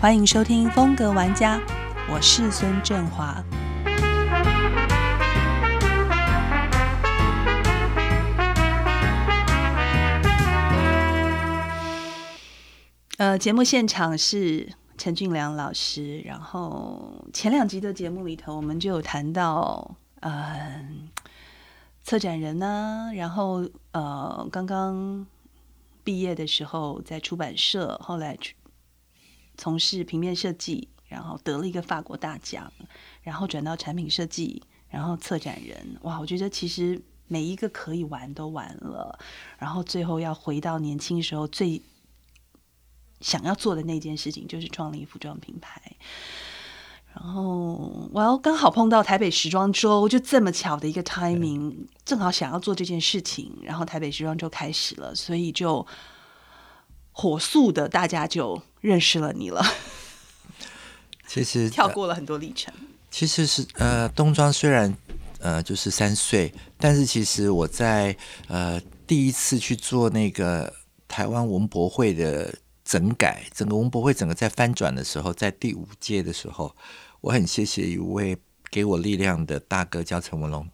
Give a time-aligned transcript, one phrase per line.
[0.00, 1.58] 欢迎收听《风格玩家》，
[2.08, 3.44] 我是孙振华。
[13.16, 16.20] 呃，节目现场是陈俊良老师。
[16.20, 21.08] 然后前两集的节目里头，我们就有谈到，嗯，
[22.04, 25.26] 策展人呢，然后呃，刚刚
[26.04, 28.54] 毕业的时候在出版社，后来去
[29.58, 32.72] 从事平面设计，然后得了一个法国大奖，
[33.20, 35.98] 然后转到产品设计，然后策展人。
[36.00, 39.18] 哇，我觉得其实每一个可以玩都玩了，
[39.58, 41.82] 然后最后要回到年轻时候最。
[43.20, 45.82] 想要做的那件事情就是创立服装品牌，
[47.12, 55.84] 然后我要刚好碰到台北时装周，就这么巧的一个 timing，正好想要做这件事情，然后台北时装周开始了，所以就
[57.10, 59.64] 火速的大家就认识了你了。
[61.26, 62.72] 其实 跳过了很多历程。
[63.10, 64.94] 其实是呃，冬装虽然
[65.40, 68.16] 呃就是三岁，但是其实我在
[68.48, 70.72] 呃第一次去做那个
[71.06, 72.54] 台湾文博会的。
[72.88, 76.74] 整改整个文博会整个在翻转的时候，在第五届的时候，
[77.20, 78.34] 我很谢谢一位
[78.70, 80.66] 给我力量的大哥，叫陈文龙。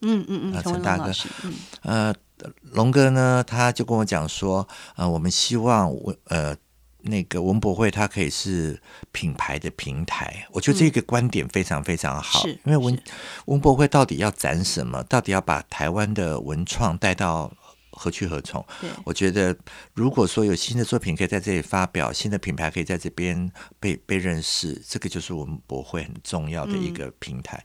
[0.00, 1.12] 嗯嗯嗯，陈大哥。
[1.44, 1.54] 嗯。
[1.82, 2.14] 呃，
[2.72, 6.56] 龙哥呢，他就跟我讲说，呃，我们希望我呃
[7.02, 8.80] 那个文博会它可以是
[9.12, 10.46] 品牌的平台。
[10.52, 13.02] 我觉得这个观点非常非常好，因为文
[13.46, 15.02] 文博会到底要展什么？
[15.04, 17.52] 到底要把台湾的文创带到？
[17.92, 18.64] 何去何从？
[19.04, 19.54] 我觉得，
[19.94, 27.62] 如果说有新的作品可以在这里发表，新的品牌可以在这边被被认识，这个就是文博会很重要的一个平台。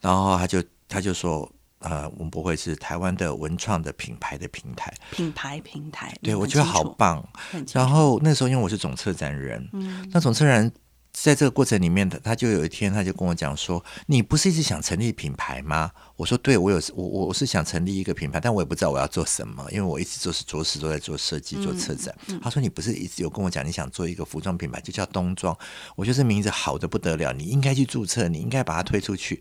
[0.00, 1.52] 然后他就他就说，
[1.88, 6.12] 呃，我们不会是台湾的文创的品牌的平台，品牌平台。
[6.20, 7.26] 对，我觉得好棒。
[7.72, 9.68] 然后那时候因为我是总策展人，
[10.10, 10.72] 那总策展人。
[11.18, 25.56] 在这个过程里面的，他就有一天，他就跟我讲说：“你不是一直想成立品牌吗？”我说：“对，我有我我是想成立一个品牌，但我也不知道我要做什么，因为我一直都是着实都在做设计、做策展。”他说：“你不是一直有跟我讲你想做一个服装品牌，就叫冬装？
[25.96, 29.40] 我觉得这名字好的不得了，你应该去注册，你应该把它推出去。”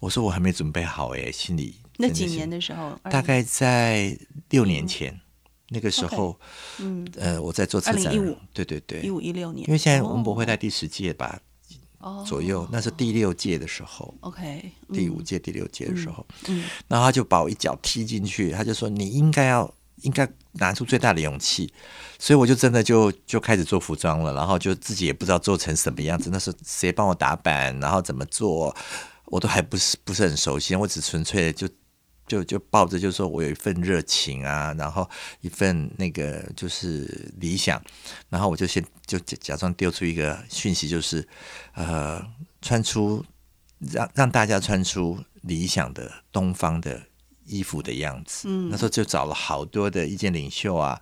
[0.00, 4.16] 我说：“我还没准备好哎，心里那几年的时候，大概在
[4.50, 5.20] 六年前。”
[5.70, 6.38] 那个时候，
[6.78, 8.12] 嗯，呃，我在做策展，
[8.52, 11.40] 对对对，一五一六年，因为现在文博会在第十届吧，
[12.26, 21.72] 左右，那是第六届的时候，OK，第五届、第六届的时候，嗯，然后他就把我一脚踢进去，他就说你应该要，应该拿出最大的勇气，
[22.18, 28.76] 所以我就真的就就开始做服装了，然后就自己也不知道做成什么样子，那是谁帮我打版，然后怎么做，
[29.24, 31.66] 我都还不是不是很熟悉，我只纯粹就。
[32.26, 35.08] 就就抱着，就是说我有一份热情啊，然后
[35.40, 37.82] 一份那个就是理想，
[38.28, 41.26] 然后我就先就假假装丢出一个讯息，就是
[41.74, 42.24] 呃，
[42.62, 43.24] 穿出
[43.78, 47.02] 让让大家穿出理想的东方的
[47.44, 48.48] 衣服的样子。
[48.48, 50.98] 嗯，那时候就找了好多的意见领袖啊，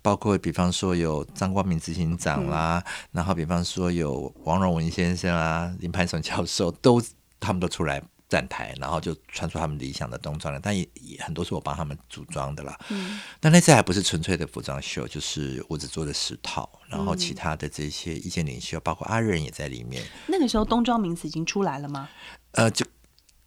[0.00, 7.02] 包括比方说有张光明执行长啦，然后比方说有王荣文先生啊，林攀松教授都
[7.40, 8.00] 他们都出来。
[8.30, 12.78] 站台，然后就穿出他们理想的冬装了，但也也很多是我帮他们组装的啦。
[12.88, 20.02] 嗯，但那次还不是纯粹的服装秀，就是我只做了十套，然后其他的这些意见领袖，包括阿仁也在里面。
[20.28, 22.08] 那个时候冬装名词已经出来了吗？
[22.52, 22.86] 呃，就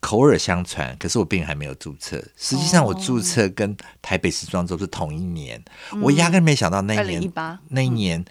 [0.02, 2.22] 口耳相传，可是我并还没有注册。
[2.36, 5.64] 实际上，我注册跟台北时装周是同一年，
[6.02, 7.34] 我压根没想到那一年，
[7.70, 8.26] 那一年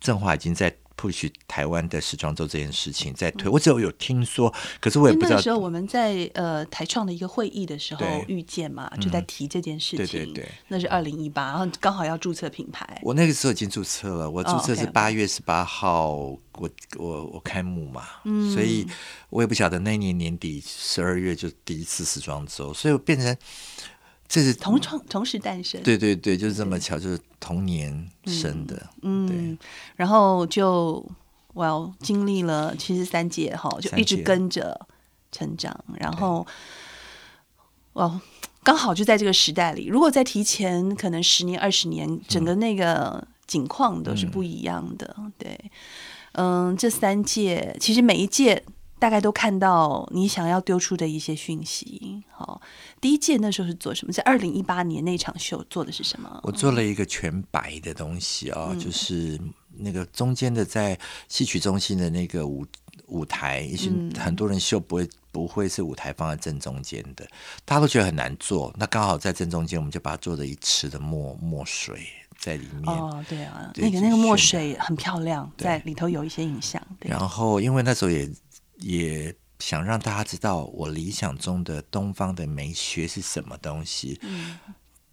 [0.00, 0.76] 郑华已经在。
[0.96, 5.30] Push 台湾的时装周这件事情在推，我只有有听说，可是我也不知道。
[5.30, 10.06] 那个时候我们在呃台创的一个会议的时候遇见嘛，就在提这件事情。
[10.06, 13.00] 对对对，那是二零一八，然后刚好要注册品牌。
[13.02, 18.04] 我那个时候已经注册了，我注册是八月十八号，我我我开幕嘛，
[18.54, 18.86] 所以
[19.30, 23.36] 我也不晓得那年年底十二月就第一次时装周，所以我变成。
[24.28, 29.56] 这是同创同时诞生，对对对，就是这么巧，就是同年生的，嗯，
[29.94, 31.04] 然后就
[31.54, 34.86] 我经历了其实三届哈，就一直跟着
[35.30, 36.46] 成长，然后
[37.94, 38.20] 哇，
[38.62, 45.58] 刚好就在这个时代里，如果再提前可能十年二十年，整个那个景况都是不一样的，对，
[46.32, 48.64] 嗯，这三届其实每一届。
[48.98, 52.22] 大概都看到你想要丢出的一些讯息。
[52.32, 52.60] 好，
[53.00, 54.12] 第一届那时候是做什么？
[54.12, 56.40] 在二零一八年那场秀做的是什么？
[56.42, 59.38] 我做了一个全白的东西啊，就是
[59.76, 60.98] 那个中间的在
[61.28, 62.66] 戏曲中心的那个舞
[63.06, 67.26] 舞台，也许很多人秀不会不会是舞台放在正中间的，
[67.64, 68.72] 大家都觉得很难做。
[68.78, 72.00] 那刚好在正中间，我们就把它做了一池的墨墨水。
[72.38, 72.94] 在里面。
[72.94, 76.80] 哦，对啊，对那个那个墨水很漂亮，在里头有一些影像。
[77.00, 78.30] 对，然后，因为那时候也
[78.78, 84.18] 也想让大家知道我理想中的东方的美学是什么东西。
[84.22, 84.58] 嗯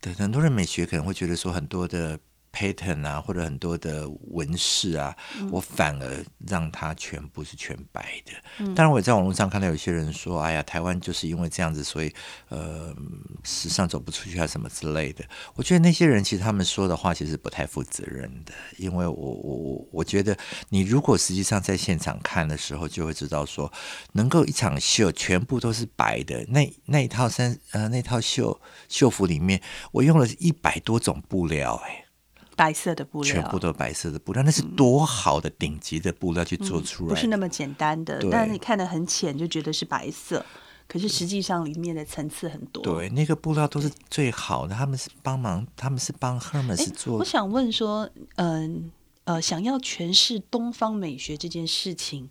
[0.01, 2.19] 对，很多人美学可能会觉得说很多的
[2.54, 8.32] pattern 啊，或者很多的纹饰啊，嗯我反而让它全部是全白的。
[8.76, 12.14] 当然，我也在网络上看到有些人说：“哎呀，台湾就是因为这样子，所以
[12.50, 12.96] 呃，
[13.44, 20.38] 时尚走不出去啊，什么之类的。”我觉得那些人其实他们说的话其实不太负责任的，因为我我我我觉得
[20.70, 23.74] 你如果实际上在现场看的时候，就会知道说，
[24.12, 29.60] 能够一场秀全部都是白的，那那一套衫呃那套秀秀服里面，
[29.92, 32.03] 我用了一百多种布料、哎。
[32.56, 38.20] 白色的布料，全部都白色的布料，那是多好的顶级的布料去做出来的，不是那么简单的。
[38.32, 40.46] 但是你看的很浅，就觉得是白色，
[40.88, 42.84] 可是实际上里面的层次很多。
[42.84, 48.92] 对，那个布料都是最好的，他们是帮忙，他们是帮 Hermes 做我想问说，嗯
[49.24, 52.30] 呃想要诠释东方美学这件事情。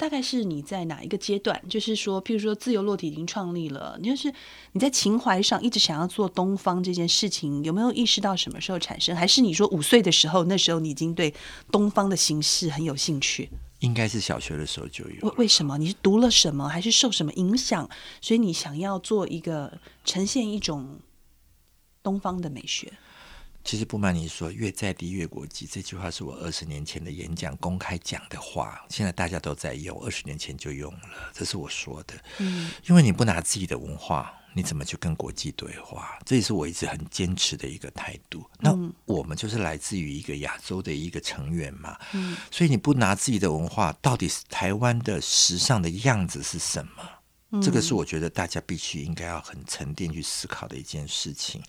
[0.00, 1.62] 大概是你在哪一个阶段？
[1.68, 4.32] 就是说，譬如说，自由落体已经创立了，你就是
[4.72, 9.14] 你在情怀上一直想要做东方这件事情，有没有意识到什么时候产生？
[9.14, 11.34] 还是你说五岁的时候，那时候你已经对
[11.70, 13.50] 东方的形式很有兴趣？
[13.80, 15.28] 应该是小学的时候就有。
[15.28, 15.76] 为为什么？
[15.76, 17.86] 你是读了什么，还是受什么影响？
[18.22, 20.98] 所以你想要做一个呈现一种
[22.02, 22.90] 东方的美学？
[23.62, 32.14] 其实不瞒你说，“越在地越国际”这句话是我二十年前的演讲公开讲的话，现在大家都在用，二十年前就用了，这是我说的。
[32.38, 36.18] 嗯，因为你不拿自己的文化，你怎么去跟国际对话？
[36.24, 38.44] 这也是我一直很坚持的一个态度。
[38.58, 47.60] 那我们就是来自于一个亚洲的一个成员嘛，嗯，所以你不拿自己的文化，到底是台湾的时尚的样子是什么？
[47.60, 51.60] 这个是我觉得大家必须应该要很沉淀去思考的一件事情。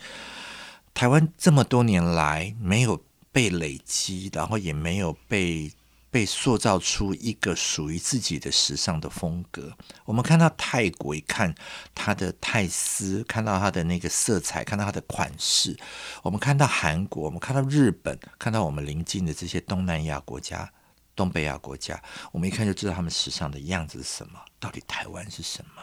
[0.93, 5.71] 台湾这么多年来没有被累积，然后也没有被
[6.11, 9.71] 被塑造出一个属于自己的时尚的风格。
[10.03, 11.55] 我们看到泰国，一看
[11.95, 15.73] 它的泰丝，看到它的那个色彩，看到它的款式；
[16.21, 20.69] 我们看到韩国，我们看到日本，看到我们邻近的这些东南亚国家、
[21.15, 22.01] 东北亚国家，
[22.33, 24.39] 我们一看就知道他们时尚的样子是什么。
[24.59, 25.81] 到底台湾是什么？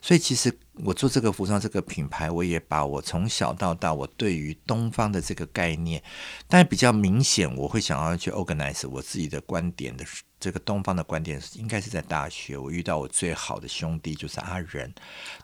[0.00, 6.02] 所以其实我做这个服装这个品牌，我也把我从小到大我对于东方的这个概念，
[6.46, 10.04] 但比较明显，我会想要去 organize 我自己的观点的
[10.38, 14.92] 这个东方的观点，应该是在大学，我遇到我最好的兄弟就是阿仁，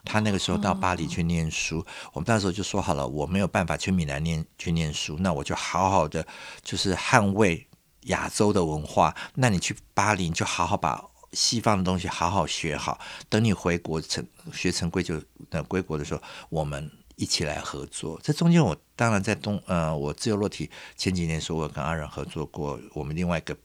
[0.04, 6.24] 他那个时候到巴黎去念书，我们那时候就说好了，我没有办法去米兰念去念书，那我就好好的
[6.62, 7.66] 就是捍卫
[8.02, 11.04] 亚洲的文化，那你去巴黎就好好把。
[11.34, 12.98] 西方的东西好好学好，
[13.28, 15.20] 等你回国成学成归就
[15.50, 18.20] 呃归国的时候，我们一起来合作。
[18.22, 23.56] 这中间我当然在东呃，我自由落体前几年说我跟阿仁合作过，我们另外一个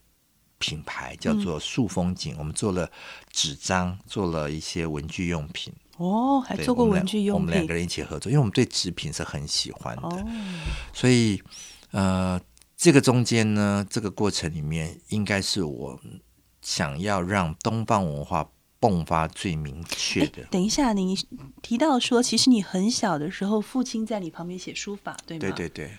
[0.58, 2.90] 品牌叫做树风景，我们做了
[3.32, 5.74] 纸张，做了一些文具用品。
[5.98, 10.26] 哦，还做过文具用品，我们两个人一起合作，因为我们对纸品是很喜欢的，哦、
[10.94, 11.42] 所以
[11.92, 12.40] 呃，
[12.78, 16.00] 这个中间呢，这个过程里面应该是我。
[16.70, 18.48] 想要让东方文化
[18.80, 20.44] 迸发最明确的。
[20.52, 21.18] 等一下，你
[21.64, 25.42] 提到说，其实你很小的时候，父亲在你旁边写书法，对吗？
[25.42, 25.92] 对对对。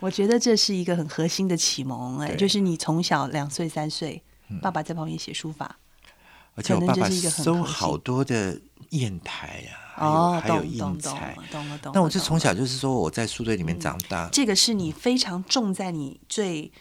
[0.00, 4.22] 我觉得这是一个很核心的启蒙，哎，就是你从小两岁三岁，
[4.62, 5.78] 爸爸在旁边写书法，
[6.54, 8.58] 而且我爸爸收好多的
[8.88, 11.94] 砚台呀、啊，哦，还有印彩，懂了懂了。
[11.94, 16.72] 那我就从小就是说我在书堆里面长大，这个是你非常重在你最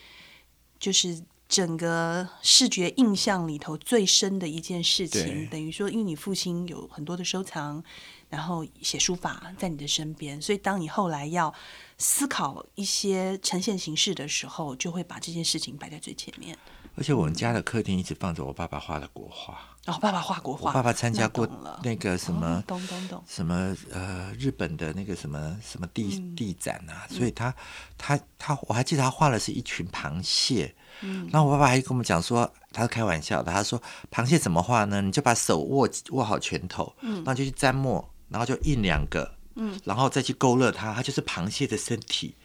[0.80, 1.22] 就是。
[1.54, 7.84] 整个视觉印象里头最深的一件事情，等于说，因为你父亲有很多的收藏，
[8.28, 11.54] 然后写书法在你的身边，所以当你后来要
[12.00, 16.58] 思考一些呈现形式的时候，就会把这件事情摆在最前面。
[16.96, 19.54] 而且我们家的客厅一直放着我爸爸画的国画。
[19.86, 21.48] 哦，爸爸画国画，我爸爸参加过
[21.84, 27.54] 那个什么，哦、懂懂懂，什么呃，日本的那个什么什么地、嗯、地展啊，所以他
[27.96, 30.74] 他他，我还记得他画的是一群螃蟹。
[31.02, 33.82] 嗯，然后我爸爸还跟我们讲说，他是开玩笑的，他说
[34.12, 35.02] 螃蟹怎么画呢？
[35.02, 42.36] 你就把手握握好拳头，嗯，然后就去沾墨，然后就印两个，嗯，然后再去勾勒它，它就是螃蟹的身体。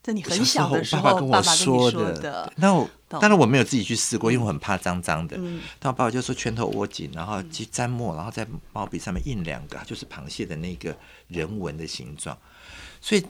[0.00, 2.50] 这你很小的时候，爸爸跟我说的。
[2.56, 5.36] 那我当然我没有自己去试过，因为我很怕脏脏的。
[5.38, 12.38] 嗯，但我爸爸就说拳头握紧，然后去沾墨，然后在毛笔上面印两个，就是螃蟹的那个人纹的形状。
[13.00, 13.26] 所以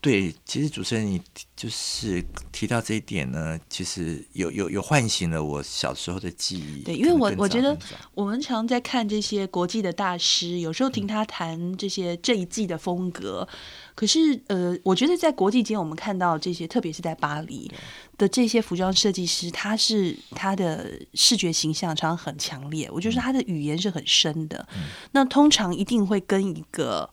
[0.00, 1.20] 对，其实主持人你
[1.54, 6.82] 就是提到这一点呢，其实有有有唤醒了我小时候的记忆。
[6.82, 7.76] 对，因为我我觉得
[8.12, 13.46] 我们常在看这些国际的大师，有时候听他谈这些这一季的风格，
[13.94, 17.70] 可是呃，我觉得在国际间我们看到这些，特别是在巴黎
[18.18, 24.66] 的这些服装设计师，他是他的视觉形象常常很强烈，我觉得他的语言是很深的。
[25.12, 27.08] 那通常一定会跟一个。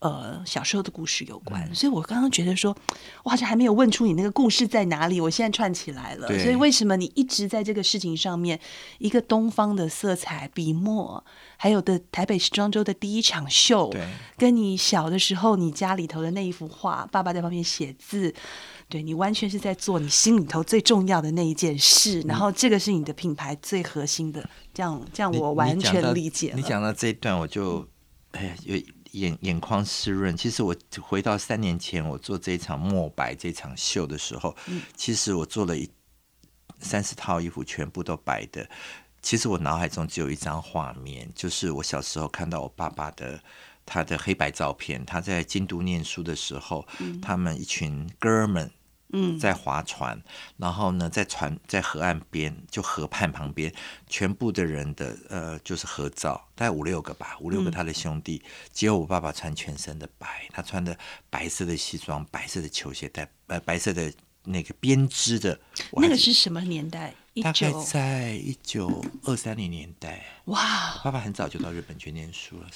[0.00, 2.76] 呃，小时候的故事有关，所以我刚刚觉得说，
[3.24, 6.28] 我好像还没有问出你那个故事在哪里，我现在串起来了。
[6.38, 8.60] 所以为什么你一直在这个事情上面，
[8.98, 11.24] 一个东方的色彩、笔墨，
[11.56, 13.90] 还有的台北时装周的第一场秀，
[14.36, 18.34] 跟你小的时候你家里头的那一幅画，爸爸在旁边写字，
[18.90, 26.56] 对你完全是在做你心里头最重要的那一件事，然后这个是你的品牌最核心的，这样这样我完全理解了。
[26.56, 27.88] 你讲到这一段，我就
[28.32, 28.76] 哎呀有。
[29.20, 30.36] 眼眼眶湿润。
[30.36, 34.56] 其实我回到三年前，我做这一场墨白这场秀的时候，
[34.96, 35.90] 其实我做了一
[36.80, 38.68] 三十套衣服，全部都白的。
[39.20, 43.42] 其实我脑海中只有一张画面，就是我小时候看到我爸爸的
[43.84, 45.04] 他的黑白照片。
[45.04, 46.86] 他在京都念书的时候，
[47.20, 48.70] 他们一群哥们。
[49.12, 50.20] 嗯，在划船，
[50.56, 53.72] 然后呢，在船在河岸边，就河畔旁边，
[54.08, 60.98] 全部的人的呃，就是合照，大概五六个吧，五六个他的兄弟，只有我爸爸穿全身的白，他穿的
[61.30, 65.58] 白色的西装，白色的球鞋带，呃，白色的那个编织的。
[65.92, 67.14] 那个是什么年代？
[67.42, 70.24] 大概在一九二三零年代。
[70.46, 72.68] 哇，爸爸很早就到日本去念书了，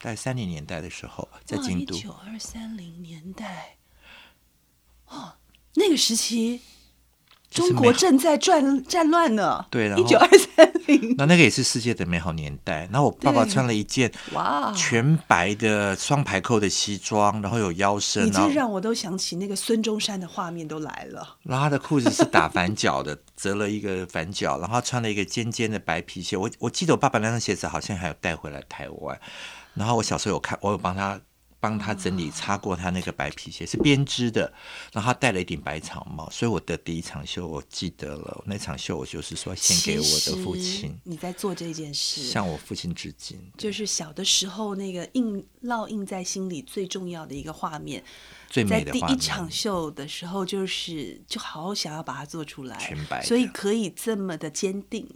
[0.00, 1.94] 在三零年代的时候，在京都。
[1.94, 3.76] 一九二三零年代，
[5.06, 5.34] 哦。
[5.74, 6.60] 那个时期，
[7.50, 9.64] 中国正在战战乱呢。
[9.70, 12.88] 对，一九二三零，那那个也是世界的美好年代。
[12.92, 21.36] 然后我爸爸穿了一件哇全白的双排扣的西装，然后有腰身，你这让我都想起那个孙中山的画面都来了。
[21.42, 26.36] 然后他的裤子是打反脚的，折了一个反脚，然后穿了一个尖尖的白皮鞋。
[26.36, 29.18] 我我记得我爸爸那双鞋子好像还有带回来台湾。
[29.74, 31.20] 然后我小时候有看，我有帮他。
[31.62, 34.52] 帮他整理擦过他那个白皮鞋是编织的，
[34.92, 40.98] 然后他戴了一顶白草帽，所以我的第一场秀我记得了，那场秀我就是说献给我的父亲。
[41.04, 48.02] 你在做这件事，向我父亲致敬，就是小的时候那个印烙印在心里最重要的一个画面，
[48.48, 55.08] 最美的第一场秀的时候，就是就好好想要把它做出来，全白，所以可以这么的坚定。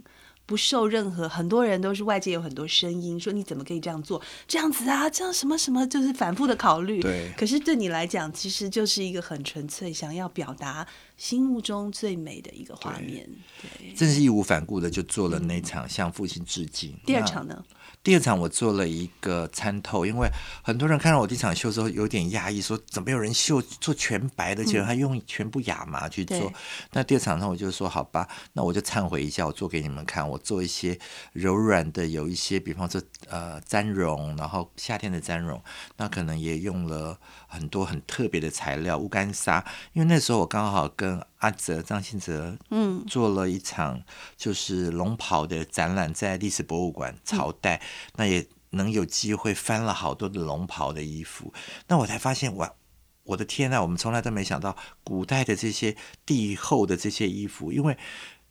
[0.47, 7.01] 不受任何，很多人都是外界有很多声音说你怎么可以这样做，这样子啊，这样什么什么，就是反复的考虑。
[7.01, 7.29] 对。
[7.37, 10.87] 可是对你来讲，其实就是一个很纯粹，想要表达
[11.17, 13.29] 心目中最美的一个画面。
[13.61, 13.93] 对。
[13.93, 16.97] 真是义无反顾的就做了那场向父亲致敬。
[17.05, 17.63] 第二场呢？
[18.07, 20.29] 第二场我做了一个参透，因为
[20.63, 26.53] 很多人看到我第一场秀之后有点压抑，说怎么有人秀做全白的，结果他用全部亚麻去做。
[26.93, 30.97] 那第二场呢，我就说好吧，那我就忏悔一下，我做给你们看，我做一些
[31.33, 35.61] 柔软的，有一些，比方说呃粘绒，然后夏天的粘绒，
[35.97, 41.21] 那可能也用了很多很特别的材料，乌干纱，因为那时候我刚好跟。
[41.37, 44.01] 阿泽张信哲，嗯，做了一场
[44.35, 47.81] 就是龙袍的展览，在历史博物馆朝代，
[48.15, 51.53] 那也能有机会翻了好多的龙袍的衣服，
[51.87, 52.73] 那我才发现，哇，
[53.23, 57.97] 我的天呐，我们从来都没想到古代的这些帝后的这些衣服，因为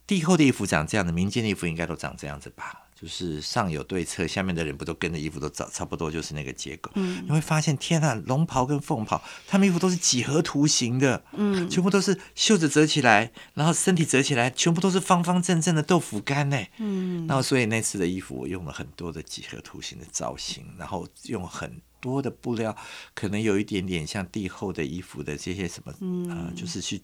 [0.06, 2.85] 帝后的衣服长这样的，民间的衣服应该都长这样子吧。
[2.98, 6.90] 就是上有对策，下面的人不都跟着衣服都找差不多，就是那个结构。
[6.94, 16.58] 嗯，你会发现，天啊，龙袍跟凤袍，他们衣服都是几何图形的，嗯，全部都是袖子折起来，然后身体折起来，全部都是方方正正的豆腐干呢。
[16.78, 21.80] 嗯，然后所以那次的衣服，我用了很多的几何图形的造型，然后用很
[22.12, 22.76] 多的布料，
[23.14, 27.00] 可能有一点点像地厚的衣服的这些什么，嗯，就是去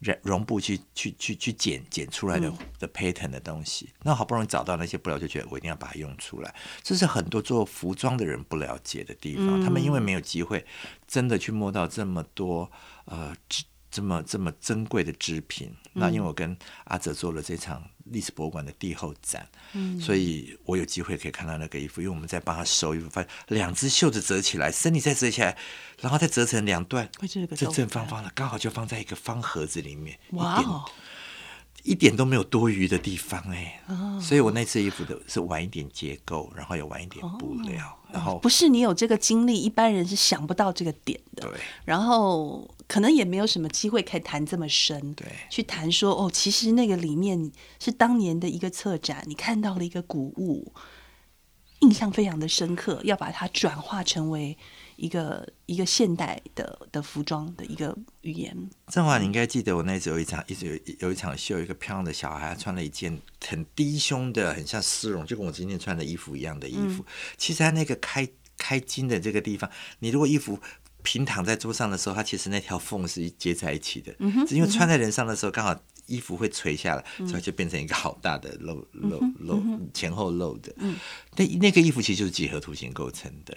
[0.00, 0.18] 染。
[0.22, 6.54] 绒布去去去去剪剪出来的的 pattern 的东西，那好不容易找到那些布料，就觉得我一定要把它用出来。
[6.82, 10.64] 这是很多做服装的人不了解的地方，他们因为没有机会
[11.06, 12.70] 真的去摸到这么多
[13.06, 13.34] 呃。
[13.94, 25.56] 这么这么珍贵的织品，那因为我跟阿哲做了这场历史博物馆的帝后展，嗯，所以我有机会可以看到那个衣服，因为我们在帮他收衣服，发现两只袖子折起来，身体再折起来，
[26.00, 27.08] 然后再折成两段，
[27.56, 30.84] 这正方方的，刚好就放在一个方盒子里面，哇。
[31.82, 33.80] 一点都没有多余的地方哎，
[34.20, 41.42] 所以我那次衣服的是晚一点结构，然后也晚一点布料，然后不是你有这个经历，一般人是想不到这个点的。
[41.48, 50.72] 对，然后可能也没有什么机会可以谈这么深，对，去谈说哦，其实那个里面是当年的一个策展，你看到了一个古物，
[51.80, 54.56] 印象非常的深刻，要把它转化成为
[54.96, 58.56] 一个一个现代的的服装的一个语言。
[58.88, 67.04] 正华，你应该记得我那时候有一场，一直有有一场秀，一个漂亮的小孩穿了一件很低胸的，很像丝绒，就跟我今天穿的衣服一样的衣服。
[67.36, 69.70] 其实他那个开开襟的这个地方，
[70.00, 70.58] 你如果衣服
[71.02, 74.14] 平躺在桌上的时候，它其实那条缝是接在一起的，
[74.46, 75.78] 只因为穿在人上的时候刚好。
[76.06, 79.62] 衣服会垂下来，所以就变成一个好大的漏漏漏
[79.94, 80.74] 前后漏的。
[80.78, 80.96] 嗯
[81.36, 83.56] 那那个衣服其实就是几何图形构成的，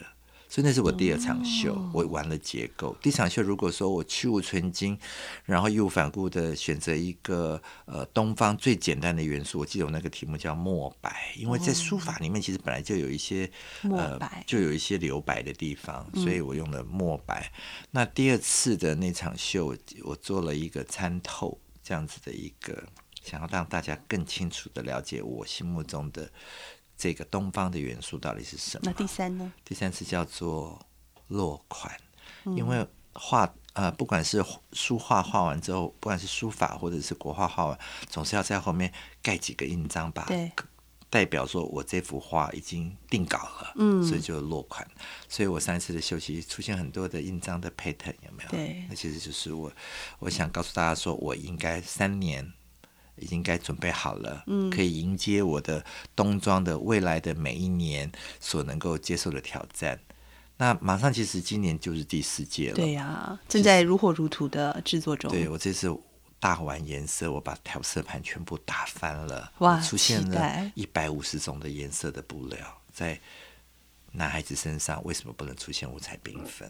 [0.56, 2.96] 所以那是我第二场秀，我玩了结构。
[3.02, 4.98] 第一场秀如果说我去无存精，
[5.44, 13.52] 然后义无反顾的选择一个呃东方最简单的元素，我记得我那个题目叫墨白，因为在书法里面其实本来就有一些
[13.84, 17.52] 呃就有一些留白的地方，所以我用了墨白。
[17.92, 21.60] 那第二次的那场秀，我做了一个参透。
[21.84, 22.84] 这样子的一个，
[23.24, 26.32] 想要让大家更清楚的了解我心目中的
[26.98, 28.84] 这个东方的元素到底是什么。
[28.86, 29.52] 那第三呢？
[29.64, 30.80] 第三次叫做
[31.28, 31.96] 落款，
[32.46, 40.25] 因为画呃，不管是书画画完之后，不管是书法或者是国画画完，总是要在后面盖几个印章吧。
[40.28, 40.52] 对。
[41.08, 44.86] 代表说我这幅画已经定稿了，嗯，所以就落款。
[45.30, 48.50] 所以我上一次的休息出现很多的印章的 pattern，有没有？
[48.50, 49.72] 对，那其实就是我，
[50.20, 52.52] 我想告诉大家说，我应该三年
[53.18, 55.84] 已经该准备好了，嗯，可以迎接我的
[56.16, 60.00] 冬装的未来的每一年所能够接受的挑战。
[60.58, 65.30] 那马上其实今年就是第四届了，对呀，正在如火如荼的制作中。
[65.32, 65.96] 对我这次。
[66.38, 69.82] 大玩颜色，我把调色盘全部打翻了，哇！
[69.82, 72.60] 出现了一百五十种的颜色的布料，
[72.94, 73.20] 在
[74.16, 76.70] 男孩子身上为什么不能出现五彩缤纷？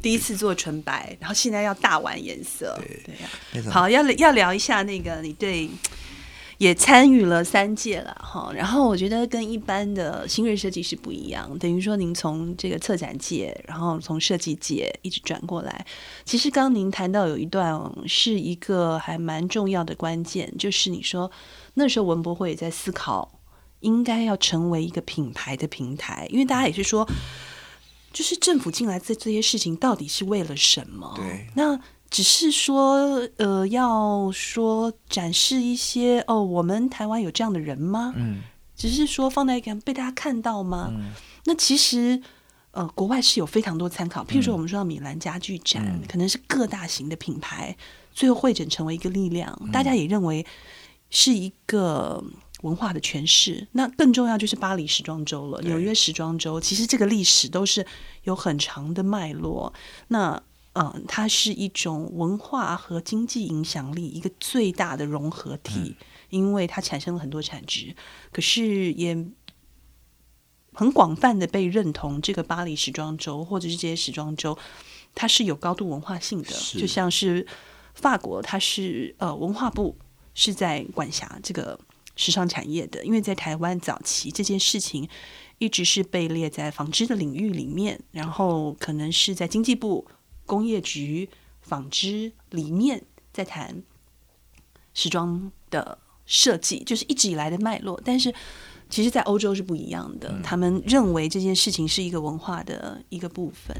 [0.00, 3.14] 第一次做纯白，然后现在要大玩颜色，对对
[3.62, 3.70] 呀。
[3.70, 5.68] 好，要要聊一下那个你对。
[6.60, 15.86] 也参与了三届了哈，然后我觉得跟一般的新锐设计师不一样，等于说您从这个策展界，然后从设计界一直转过来。
[16.26, 21.32] 其实刚您谈到有一段是一个还蛮重要的关键，就是你说
[21.72, 23.39] 那时候文博会也在思考，
[23.80, 27.08] 应该要成为一个品牌的平台，因为大家也是说，
[28.12, 31.12] 就是政府进来这这些事情到底是为了什么？
[31.16, 31.80] 对，那。
[32.10, 38.12] 只是说，呃，要说展示一些哦，我们台湾有这样的人吗？
[38.16, 38.42] 嗯，
[38.74, 40.88] 只是说放在一个被大家看到吗？
[40.90, 41.12] 嗯，
[41.44, 42.20] 那其实，
[42.72, 47.76] 呃，国外是有非常多参考，譬如说我们说到米兰家具展，可能是各大型的品牌
[48.12, 50.44] 最后汇整成为一个力量，大家也认为
[51.10, 52.24] 是一个
[52.62, 53.66] 文化的诠释。
[53.72, 57.86] 那更重要就是巴黎时装周了，纽约时装周，其实这个历史都是
[58.24, 59.72] 有很长的脉络。
[60.08, 60.42] 那
[60.74, 65.96] 嗯，它是一种文化和经济影响力一个最大的融合体，
[66.28, 67.96] 因为它产生了很多产值，
[68.30, 69.26] 可是也
[70.72, 72.22] 很广泛的被认同。
[72.22, 74.56] 这个巴黎时装周或者是这些时装周，
[75.12, 77.44] 它是有高度文化性的，就像是
[77.94, 79.98] 法国，它是呃文化部
[80.34, 81.78] 是在管辖这个
[82.20, 85.08] 时尚产业的，因为在台湾早期这件事情
[85.58, 90.06] 一直是被列在纺织的领域里面，然后可能是在经济部。
[90.46, 91.28] 工业局
[91.62, 93.00] 纺织里面
[93.32, 93.84] 在谈
[94.92, 98.00] 时装的设计，就是一直以来的脉络。
[98.04, 98.34] 但是，
[98.88, 100.40] 其实，在欧洲是不一样的。
[100.42, 103.76] 他们认为这件事情是一个文化的一个部分。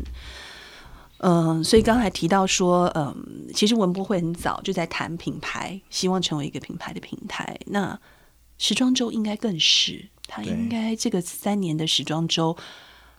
[1.19, 7.59] 嗯，所以刚才提到说，嗯，其实文博会很早就在谈品牌，希望成为一个品牌的平台。
[7.67, 8.01] 那
[8.61, 12.57] 时装周应该更是，他应该这个三年的时装周。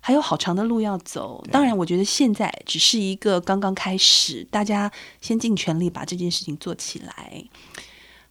[0.03, 7.43] 还有好长的路要走，当然，我觉得现在只是一个刚刚开始，大家先尽全力把这件事情做起来。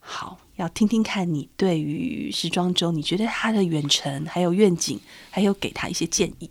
[0.00, 4.98] 好，要听听看你对于时装周，你觉得他的远程还有愿景，
[5.30, 6.50] 还有给他一些建议。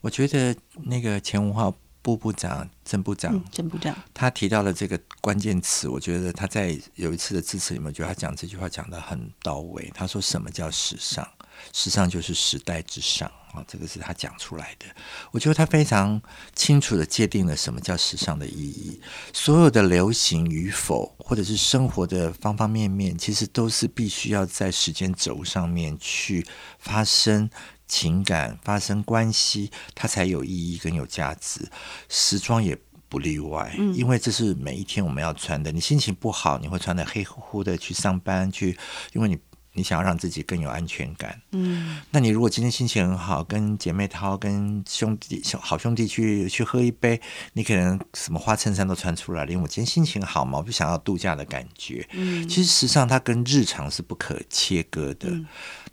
[0.00, 1.70] 我觉得那个前文化
[2.08, 9.90] 部部长郑部长，郑部长，他提到了这个关键词，我觉得他在有一次的致辞里面，觉得他讲这句话讲的很到位。
[9.94, 11.26] 他说：“什么叫时尚？”
[11.74, 14.86] 时尚就是时代之上啊，这个是他讲出来的。
[15.32, 16.18] 我觉得他非常
[16.54, 18.98] 清楚的界定了什么叫时尚的意义。
[19.34, 26.46] 所有的流行与否，或者是生活的方方面面，其实都是必须要在时间轴上面去
[26.78, 27.50] 发生
[27.88, 31.68] 情感、发生关系，它才有意义跟有价值。
[32.08, 35.72] 时装也不例外，因为这是每一天我们要穿的。
[35.72, 38.78] 你心情不好，你会穿的黑乎乎的去上班去，
[39.12, 39.36] 因为你。
[39.74, 41.40] 你想要让自己更有安全感。
[41.52, 47.20] 嗯，那你如果今天心情很好，跟姐妹淘、跟兄弟、好兄弟去去喝一杯，
[47.52, 52.04] 你可能什么花衬衫都穿出来了，因为我今天心情好嘛，我就想要度假的感觉。
[52.10, 55.30] 嗯，其实时尚它跟日常是不可切割的。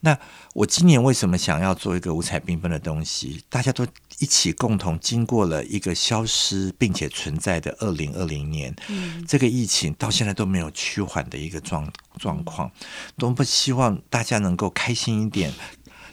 [0.06, 0.16] 那
[0.54, 3.44] 我今年为什么想要做一个五彩缤纷的东西？
[3.50, 3.88] 大家都
[4.20, 12.72] 一起共同经过了一个消失并且存在的二零二零年，嗯，这个疫情到现在都没有趋缓的一个状状况，
[13.18, 15.52] 多么希望大家能够开心一点，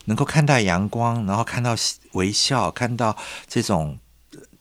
[0.06, 1.76] 能够看到阳光，然后看到
[2.12, 3.14] 微笑，看到
[3.46, 3.98] 这种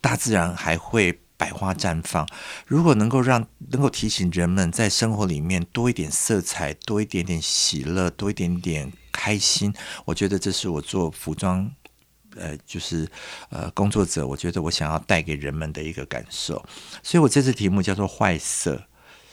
[0.02, 1.22] 大自然还会。
[1.42, 2.28] 百花绽放，
[2.68, 9.72] 如果能够让能够提醒人们在生活里面多一点色彩，多一点点喜乐，多一点点开心，
[10.04, 11.72] 我觉得这是我做服装，
[12.36, 13.08] 呃，就是
[13.50, 16.56] 呃工作者，我觉得我想要带给人们的一个感受。
[17.04, 18.82] 所以我这次题目叫做“坏色”。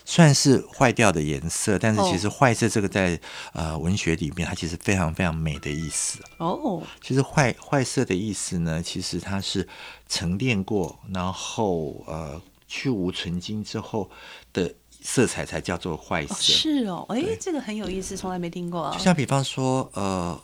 [0.05, 3.20] 算是坏掉的颜色，但是其实“坏色”这个在
[3.53, 6.18] 呃文学里面，它其实非常非常美的意思。
[6.38, 9.68] 哦，其实“坏坏色”的意思呢，其实它是
[10.09, 14.11] 沉淀过，然后呃去无存精之后
[14.55, 16.34] 的色彩才叫做坏色。
[16.34, 18.90] 是哦，哎，这个很有意思，从来没听过。
[18.92, 20.40] 就像比方说，呃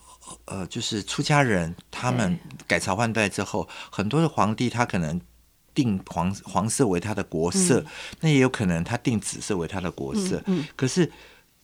[0.47, 5.21] 呃，就是出家人他们改朝换代之后，很多的皇帝他可能。
[5.75, 7.85] 定黄黄色为他的国色，
[8.21, 10.41] 那也有可能他定紫色为他的国色。
[10.47, 11.11] 嗯，可是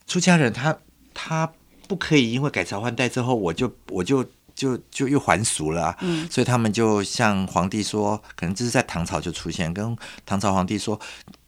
[0.05, 0.77] 出家人他
[1.13, 1.49] 他
[1.87, 4.21] 不可以因为改朝换代之后，我就我就
[4.53, 5.95] 就就又还俗了。
[6.01, 10.99] 嗯，所以他们就向皇帝说，可能这是在唐朝就出现，跟唐朝皇帝说，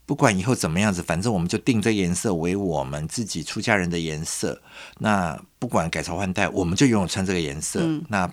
[0.05, 4.61] 不管以后怎么样子，反正我们就定这颜色为我们自己出家人的颜色。
[4.99, 7.81] 那不管改朝换代，我们就永远穿这个颜色。
[8.09, 8.31] 那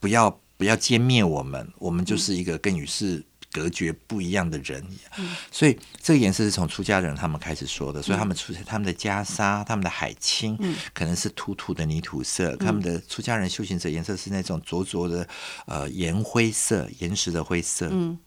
[0.00, 3.24] 不要不要歼灭我们，我们就是一个跟与世。
[3.54, 4.82] 隔绝不一样的人，
[5.50, 10.56] 所以这个颜色是从出家人他们开始说的，所以他们出他们的袈裟、他们的海青，
[10.94, 15.28] 可能是土土的泥土色；他们的出家人修行者颜色是那种灼灼的
[15.66, 17.90] 呃岩灰色、岩石的灰色。
[17.92, 18.18] 嗯，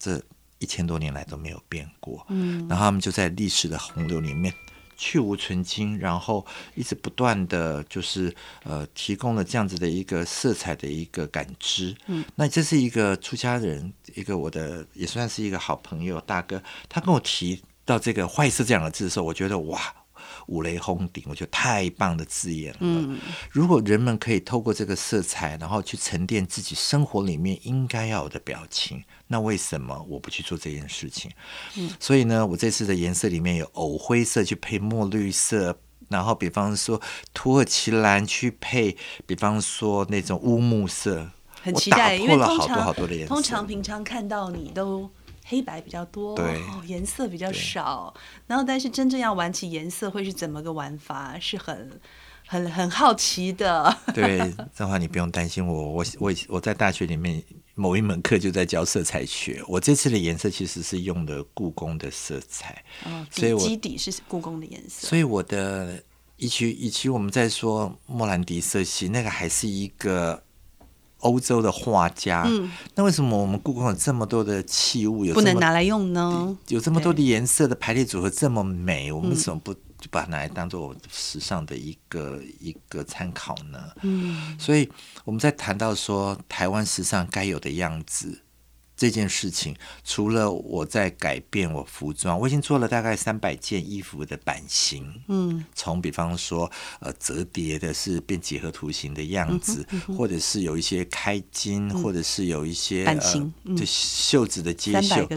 [0.00, 0.20] 这
[0.62, 2.24] 一千多年来都没有变过。
[2.30, 4.54] 嗯，然后他们就在历史的洪流里面。
[4.94, 6.46] 去无存精，然后
[6.76, 11.96] 一直不断的就是呃，提供了这样子的一个色彩的一个感知。
[12.06, 19.80] 嗯，那这是一个出家人，一个我的也算是一个好朋友大哥，他跟我提到这个“坏色”这两个字的时候，我觉得哇，
[20.46, 22.78] 五雷轰顶，我觉得太棒的字眼了。
[22.80, 23.18] 嗯，
[23.50, 29.02] 如果人们可以透过这个色彩，然后去沉淀自己生活里面应该要有的表情。
[29.28, 31.30] 那为什么我不去做这件事情？
[31.76, 35.78] 嗯，所以呢，我这次的颜色里面有藕灰色去配墨绿色，
[36.08, 37.00] 然后比方说
[37.32, 41.30] 土耳其蓝去配，比方说那种乌木色，
[41.62, 43.34] 很期待，因为了好多好多的颜色。
[43.34, 45.10] 通常平常看到你都
[45.44, 48.12] 黑白比较多，对，颜色比较少。
[48.46, 51.38] 然后，但是真正要玩起颜色会是怎么个玩法？
[51.38, 52.00] 是很。
[52.44, 57.42] 很很好奇的， 对，这话你不用担心我，我我我在大学里面
[57.74, 66.02] 某一门课就在教色彩学，我这次的颜色其实是用的故宫的色彩，哦，所以基底是故宫的颜色，所以我的
[66.36, 70.42] 以及以及我们在说莫兰迪色系，那个还是一个。
[71.22, 76.56] 欧洲的画家，嗯，那为什么我们故宫有这么多的器物，有不能拿来用呢？
[76.68, 83.78] 有这么多的颜色的排列组合这么美，我们为什么不就把它拿来当做时尚的一个一个参考呢？
[84.02, 84.88] 嗯，所以
[85.24, 88.40] 我们在谈到说台湾时尚该有的样子。
[89.02, 95.12] 这件事情，除了我在改变我服装，我已经做了大概三百件衣服的版型。
[95.26, 99.84] 嗯，从比方说，呃，折叠的是变几何图形的样子，
[100.16, 105.28] 或者是有一些开襟，或者是有一些版型，就袖子的接袖，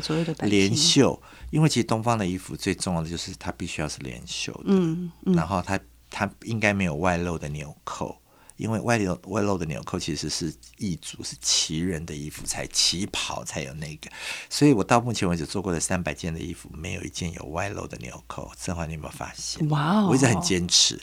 [0.42, 1.20] 连袖。
[1.50, 5.80] 因为其实东方的衣服最重要的就是它必须要是连袖的，嗯，然后它
[6.12, 8.16] 它应该没有外露的纽扣。
[8.58, 14.10] 因为外流外露的纽扣其实是异族，是旗人的衣服才旗袍才有那个，
[14.50, 18.52] 所以我到目前为止做过的三百件的衣服，没有一件有外露的纽扣。
[18.58, 19.68] 郑华，你有没有发现？
[19.70, 20.08] 哇哦！
[20.10, 21.00] 我一直很坚持，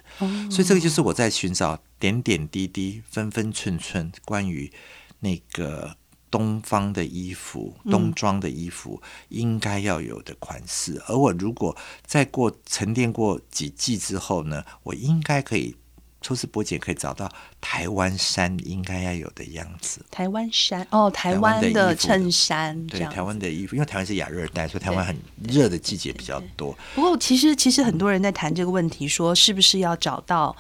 [0.51, 4.73] 所以这个就是我在寻找点点滴滴、分分寸寸关于
[5.21, 5.97] 那个
[6.31, 11.03] 东方的衣服、冬装的衣服应该要有的款式。
[11.07, 15.77] 而我如果再过沉淀过几季之后呢，我应该可以。
[16.23, 17.31] 抽丝剥茧可以找到
[17.61, 20.01] 台湾衫应该要有的样子。
[20.11, 26.77] 台湾衫哦，台湾的衬衫，对，台湾的衣服，因为台湾是亚热带，所以台湾很热的季节比较多。
[26.95, 30.57] 不过，其实其实很多人在谈这个问题，说是不是要找到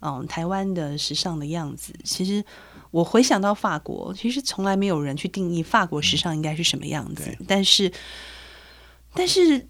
[0.00, 1.92] 嗯台湾的时尚的样子？
[2.04, 2.44] 其实
[2.90, 7.36] 我回想到法国，其实从来没有人去定义法国时尚应该是什么样子。
[7.46, 7.92] 但是，
[9.12, 9.66] 但是。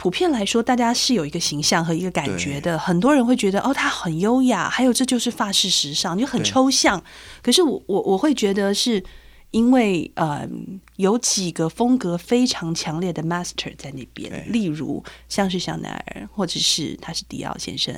[0.00, 2.78] 普遍来说，大家是有一个形象和一个感觉的。
[2.78, 7.04] 很多人会觉得，哦，他很优雅，还有这就是法式时尚，就很抽象。
[7.42, 9.04] 可是我我我会觉得是。
[9.52, 10.48] 因为呃，
[10.94, 17.92] 有几个风格非常强烈的 master 在那边，例如像是香奈儿，或者是他是迪奥先生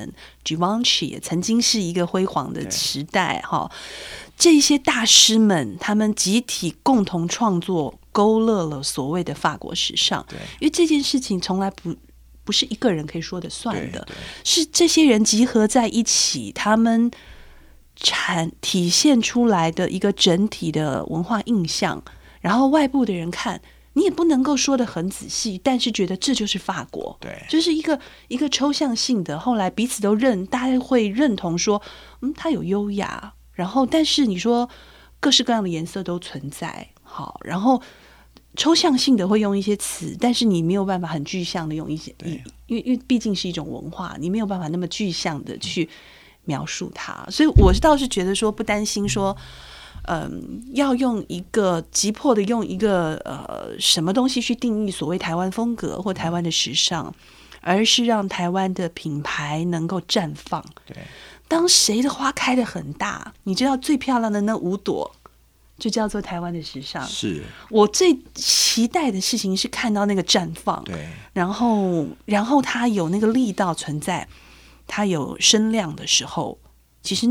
[0.47, 3.71] ，Givenchy 也曾经是一个辉煌的时代哈。
[4.42, 10.26] 这些大师们，他们集体共同创作，勾勒了所谓的法国时尚。
[10.28, 11.94] 对，因为这件事情从来不
[12.42, 14.05] 不是一个人可以说的算的，
[14.42, 17.09] 是这些人集合在一起，他们。
[17.94, 22.02] 产体现出来的一个整体的文化印象，
[22.40, 23.61] 然后外部的人看
[23.92, 29.38] 你也不能够说的很仔细，但是觉得这就是法国，对，就是一个一个抽象性的。
[29.38, 31.81] 后来彼此都认，大家会认同说，
[32.22, 34.69] 嗯，他有优雅，然后但是你说
[35.21, 37.81] 各式各样的颜色都存在，好，然后
[38.57, 42.15] 抽象性的会用一些词，但是你没有办法很具象的用一些，
[42.67, 45.88] 因为因为毕竟是一种文化，你没有办法那么具象的去。
[46.45, 49.37] 描述它，所以我倒是觉得说不担心说，
[50.09, 57.15] 嗯，要用一个急迫的用一个呃什么东西去定义所谓台湾风格或台湾的时尚，
[57.62, 60.62] 而是让台湾的品牌能够绽放。
[60.85, 60.96] 对，
[61.48, 65.11] 当谁的花开的很大，你知道最漂亮的那五朵，
[65.79, 67.07] 就叫做台湾的时尚。
[67.07, 74.29] 是我最期待的事情是看到那个绽放，对，然后然后它有那个力道存在。
[74.85, 76.59] 它有声量的时候，
[77.03, 77.27] 其实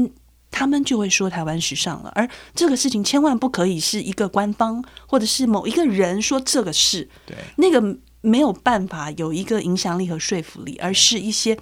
[0.49, 2.11] 他们就会说台湾时尚了。
[2.15, 7.79] 而这个事情千万不可以是一个官方或者是某一个人说这个是，对那个
[8.21, 11.57] 没有办法有一个影响力和说服力，而是一些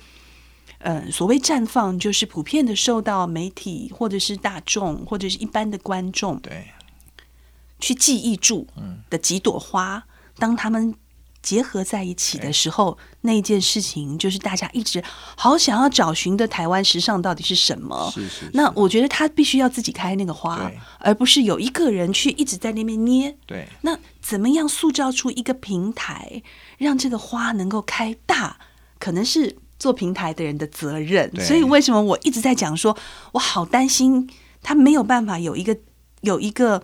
[0.80, 6.68] 嗯所谓绽放，就是普遍的受到媒体或者是大众或者是一般的观众对
[7.80, 8.68] 去记忆住
[9.10, 10.06] 的几朵花，
[10.38, 10.96] 当他们。
[11.42, 15.02] 结合在一起的时候，那件事情就是大家一直
[15.36, 18.12] 好想要找寻的台湾时尚到底是什么？
[18.14, 18.50] 是是。
[18.54, 23.38] 那我觉得他必须要自己开那个花，而不是有一个人去一直在那边捏。
[23.46, 23.68] 对。
[23.82, 26.44] 那怎么样塑造出一个平台，
[26.78, 28.58] 让这个花能够开大？
[29.00, 31.32] 可能是做平台的人的责任。
[31.40, 32.98] 所以为什么我一直在讲说，
[33.32, 34.30] 我好担心
[34.62, 35.78] 他没有办法有一个
[36.22, 36.84] 有一个。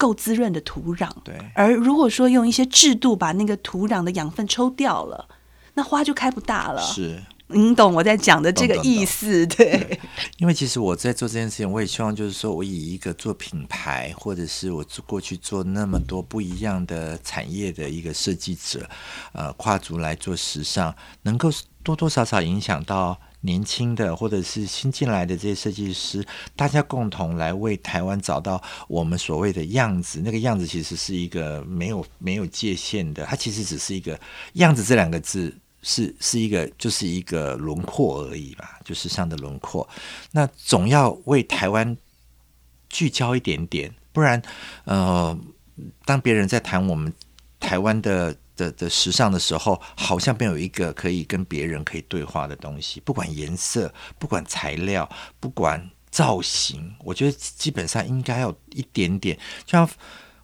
[0.00, 1.38] 够滋润的土壤，对。
[1.54, 5.28] 而如果说用一些制度把那个土壤的养分抽掉了，
[5.74, 6.80] 那花就开不大了。
[6.80, 10.00] 是，你懂我在讲的这个意思， 对。
[10.38, 18.88] 因为其实我在做这件事情，我也希望就是说我以一个做品牌，或者是我过去做那么多不一样的产业的一个设计者，
[19.32, 21.50] 呃，跨足来做时尚，能够
[21.82, 23.20] 多多少少影响到。
[23.42, 26.22] 年轻的或者是新进来的这些设计师，
[26.54, 30.20] 大家共同来为台湾找到我们所谓的样子。
[30.22, 34.18] 那个样子其实是一个没有没有界限的，它其实只是一个
[34.54, 39.88] 样子这两个字是是一个就是一个轮廓而已吧，就是上的轮廓。
[40.32, 41.96] 那总要为台湾
[42.88, 44.42] 聚焦一点点，不然
[44.84, 45.38] 呃，
[46.04, 47.12] 当别人在谈我们
[47.58, 48.36] 台湾的。
[48.60, 53.00] 的的时尚的时候，好像没有一个可以跟别人可以对话的东西。
[53.00, 55.08] 不管颜色，不管材料，
[55.40, 59.36] 不管造型，我觉得基本上应该有一点点。
[59.64, 59.88] 就像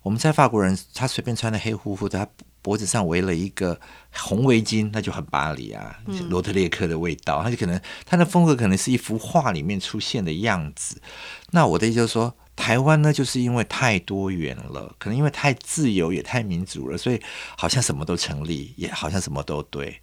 [0.00, 2.26] 我们在法国人，他随便穿的黑乎乎的，他
[2.62, 3.78] 脖子上围了一个
[4.12, 5.98] 红围巾，那就很巴黎啊，
[6.30, 7.42] 罗特列克的味道。
[7.42, 11.00] 他就可能他的风格可能是一幅画里面出现的样子。
[11.50, 12.34] 那我的意思就是说。
[12.56, 17.20] 台湾呢，就是因为太多元了，可能因为太自由也太民主了，所以
[17.56, 20.00] 好像什么都成立，也好像什么都对。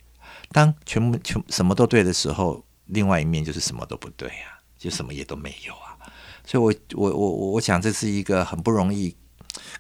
[0.52, 5.98] 当全部全什么都对的时候，另外一面就是什么都不对啊，就什么也都没有啊。
[6.46, 9.16] 所以，我我我我想，这是一个很不容易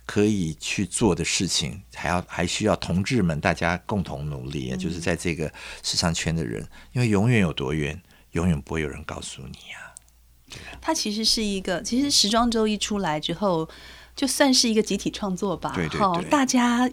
[0.05, 5.51] 可以去做的事情，还要还需要同志们大家共同努力，啊就是在这个
[5.83, 9.83] 时尚圈的人，因为永远有多远，永远不会有人告诉你啊。
[10.82, 13.67] 它其实是一个，其实时装周一出来之后，
[14.15, 15.71] 就算是一个集体创作吧。
[15.73, 16.89] 对对对，大家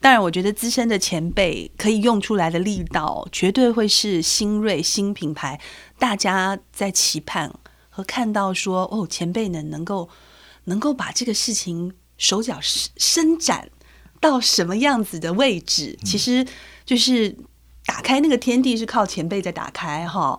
[0.00, 5.60] 当然，我觉得资深的前辈可以用出来的力道，绝对会是新锐新品牌。
[5.98, 7.54] 大家在期盼
[7.88, 10.08] 和看到说，哦，前辈呢能够
[10.64, 13.70] 能够把这个事情手脚伸展
[14.20, 16.46] 到什么样子的位置，其实
[16.84, 17.36] 就是。
[17.86, 20.38] 打开那个天地是靠前辈在打开哈，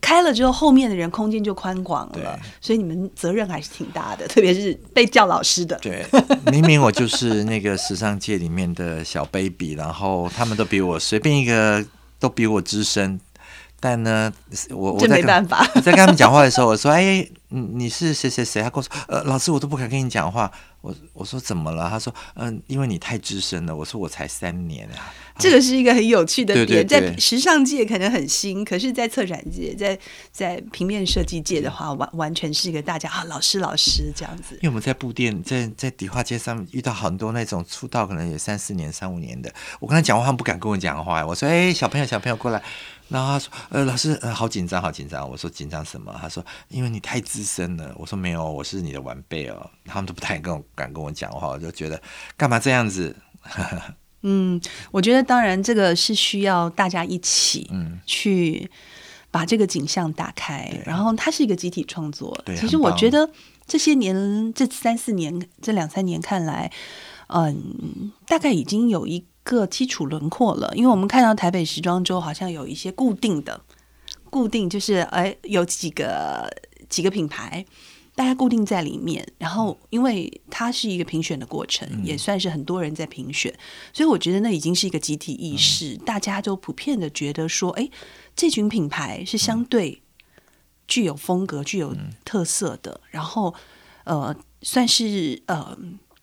[0.00, 5.76] 开了之后后面的人空间就宽广了，所以你们责任还是挺大的， 特别是被叫老师的。
[5.78, 6.04] 对，
[6.52, 11.84] 明明我就是那个时尚界里面的小 baby，然后他们都比我随便一个
[12.18, 13.18] 都比我资深，
[13.78, 14.32] 但呢，
[14.70, 15.68] 我我这在跟没办法。
[15.74, 29.98] 我 在跟他们讲话的时候，我说：“哎，你你是谁谁谁？”他跟我说：“呃，老师，我都不敢跟你讲话。”我我说：“怎么了？”他说：“嗯、因为你太资深了。”我说：“我才三年啊。”这个是一个很有趣的点，对对在时尚界可能很新，可是，在策展界，在
[30.32, 34.60] 在平面设计界的话，完完全是一个大家啊，老师老师这样子因。
[34.62, 41.26] 为我们在布店，在在迪化街上遇到很多那种出道可能有三四年、三五年的，我跟他讲话，他们不敢跟我讲话。
[41.26, 42.62] 我说：“哎，小朋友，小朋友过来。”
[43.08, 52.00] 然后他说：“呃，老师，呃，好紧张，好紧张。”我说：“紧张什么？”他说：“因为你太资深了。”我说：“没有，我是你的晚辈哦。”他们都不太跟我敢跟我讲话，我就觉得
[52.36, 53.14] 干嘛这样子？
[54.22, 58.68] 嗯，我觉得当然这个是需要大家一起嗯，去
[59.30, 62.36] 把这个景象打开，然后它是一个集体创作。
[62.44, 63.30] 对其实我觉得
[63.68, 66.72] 这些年这三四年这两三年看来，
[67.28, 73.62] 嗯，大概已经有一个基础轮廓了，因为我们看到台北时装周好像有一些固定的，
[74.28, 76.50] 固定就是哎有几个
[76.88, 77.64] 几个品牌。
[78.16, 83.54] 大家固定在里面，然后因为它是一个评选的过程，也算是很多人在评选，
[83.92, 87.86] 所以我觉得那已经是一个集体意识，大家都普遍的觉得说，哎，
[88.34, 90.00] 这群品牌是相对
[90.88, 93.54] 具有风格、具有特色的，然后
[94.04, 95.76] 呃，算是呃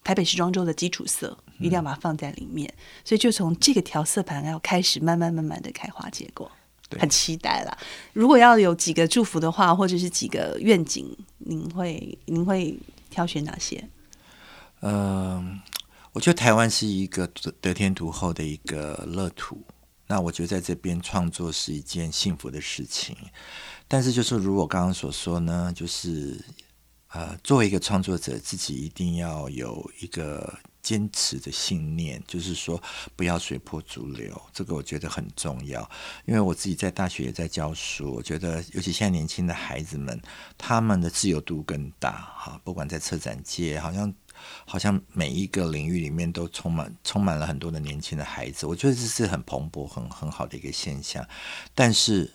[0.04, 2.74] 台北时装周的基础色，一定要把它放在里面，
[3.06, 6.52] 所以就从这个调色盘要开始慢慢慢慢的开花结果。
[7.00, 7.76] 很期待啦！
[8.12, 12.78] 如果要有几个祝福的话，或者是几个愿景，您会您会
[13.10, 13.84] 挑选哪些？
[14.82, 15.60] 嗯，
[16.12, 19.60] 我觉得台湾是一个得得天独厚的一个乐土。
[20.06, 23.18] 那我觉得在这边创作是一件幸福的事情，
[23.88, 26.40] 但是就是如我刚刚所说呢，就是
[27.08, 32.80] 呃，作为一个创作者，自己一定要有一个坚持的信念，就是说
[33.16, 35.90] 不要随波逐流，这个我觉得很重要。
[36.26, 40.22] 因为我自己在大学也在教书，我觉得尤其现在年轻的孩子们，
[40.58, 44.14] 他们的自由度更大哈，不管在策展界，好像。
[44.66, 51.26] 好像每一个领域里面都充满充满了很多的年轻的孩子，我觉得这是很蓬勃、很很好的一个现象。
[51.74, 52.30] 但是，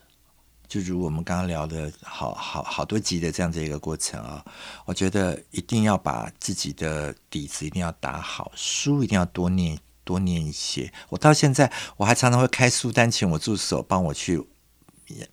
[0.68, 4.44] 就如我们刚刚聊的好好好多集的这样子一个过程啊，
[4.84, 10.92] 我觉得一定要把自己的底子一定要打好，书一定要多念多念一些。
[11.08, 14.46] 我到现在我还常常会开书单，请我助手帮我去。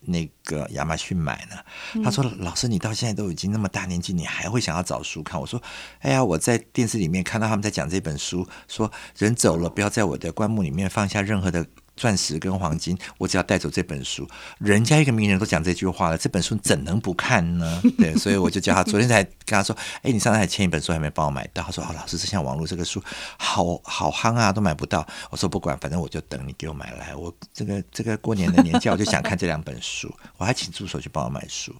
[0.00, 2.02] 那个亚马逊买呢？
[2.02, 5.62] 他说：“老师，你到现在都已经那么大年纪，你还会想要找书看？”我说
[6.00, 11.66] ：“哎呀，我在电视里面看到他们在讲这本书，说人走了，不要在我的棺木里面放下任何的
[11.96, 14.28] 钻石跟黄金，我只要带走这本书。
[14.58, 17.82] 人家一个名人都讲这句话了，这本书怎能不看呢？
[17.98, 18.84] 对，所以我就叫他。
[18.84, 21.62] 昨天才跟他说：，哎，你上次还签一本书还没帮我买到。
[21.62, 23.02] 他说：，哦，老师，这像网络这个书
[23.38, 25.06] 好好夯啊，都买不到。
[25.30, 27.14] 我说不管，反正我就等你给我买来。
[27.16, 31.74] 我这个 这个过年的年假，我就想看这两本书，我还请助手去帮我买书。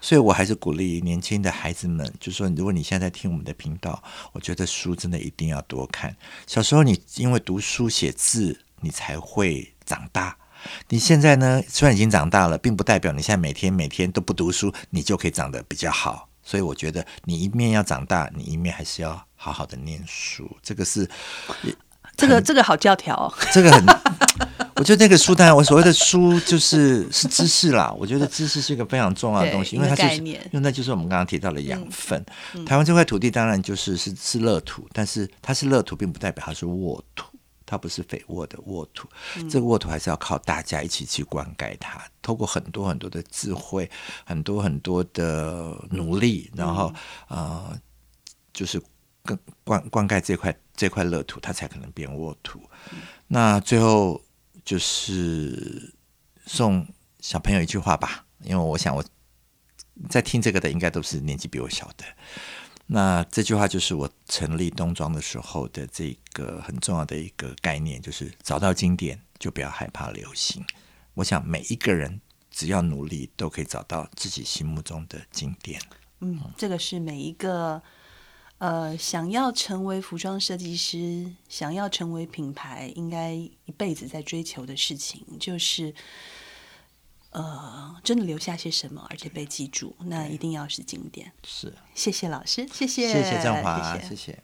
[0.00, 4.02] 所以我还是鼓励年轻的孩子们，就说如果你现在在听我们的频道，
[4.32, 6.14] 我觉得书真的一定要多看。
[6.46, 8.58] 小时候你因为读书写字。
[8.80, 10.36] 你才会长大。
[10.88, 11.62] 你现在呢？
[11.68, 16.28] 虽然已经长大了，并不代表你现在每天每天都不读书，你就可以长得比较好。
[16.42, 20.50] 所以我觉得，你一面要长大，你一面还是要好好的念书。
[20.62, 21.08] 这个是
[22.16, 23.86] 这个这个好教条、哦， 这个很。
[24.76, 27.94] 我觉得那个书单，我所谓的书就是是知识啦。
[27.98, 32.24] 我觉得知识是一个非常重要的东西，因为它就是，因为那就是我们刚刚提到的养分。
[32.54, 37.29] 嗯、台湾这块土地当然就是是是乐土，但是它是乐土，并不代表它是沃土。
[37.70, 39.08] 它不是肥沃的沃土，
[39.48, 43.88] 这个沃土还是要靠大家一起去灌溉它，透过很多很多的智慧，
[44.24, 46.92] 很多很多的努力，然后
[47.28, 47.80] 呃，
[48.52, 48.82] 就是
[49.22, 52.60] 更灌灌溉这块这块乐土，它才可能变沃土。
[53.28, 54.20] 那最后
[54.64, 55.94] 就是
[56.46, 56.84] 送
[57.20, 59.04] 小朋友一句话吧，因为我想我
[60.08, 62.04] 在听这个的应该都是年纪比我小的。
[62.92, 70.64] 那这句话就是我成立冬装的时候的这个很重要的一个概念，就是找到经典就不要害怕流行。
[71.14, 75.80] 我想每一个人只要努力，都可以找到自己心目中的经典。
[76.18, 77.80] 嗯，这个是每一个
[78.58, 85.94] 呃想要成为服装设计师、想要成为品牌，应该一辈子在追求的事情，就是。
[87.30, 91.32] 呃，真的留下些什么，而且被记住，那一定要是经典。
[91.44, 94.42] 是，谢谢老师，谢谢，谢谢振华，谢谢。